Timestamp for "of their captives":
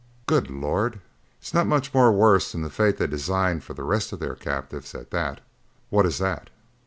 4.11-4.95